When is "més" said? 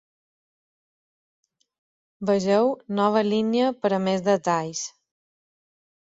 4.07-4.25